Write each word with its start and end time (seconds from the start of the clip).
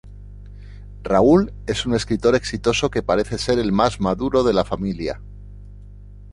Rahul 1.03 1.53
es 1.67 1.85
un 1.85 1.93
escritor 1.93 2.33
exitoso 2.33 2.89
que 2.89 3.03
parece 3.03 3.37
ser 3.37 3.59
el 3.59 3.71
más 3.71 3.99
maduro 4.01 4.43
de 4.43 4.51
la 4.51 4.63
familia. 4.65 5.21